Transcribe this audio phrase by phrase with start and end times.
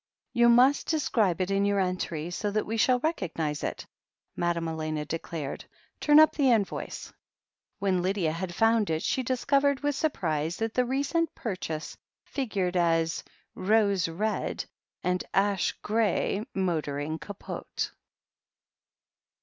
[0.33, 3.85] "You must describe it in your entry, so that we shall recognize it,"
[4.35, 5.65] Madame Elena declared.
[5.99, 7.13] "Turn up the invoice."
[7.77, 12.75] When Lydia had foimd it she discovered with sur prise that the recent purchase figured
[12.75, 14.65] as "Rose red
[15.03, 17.91] and ash grey motoring capote."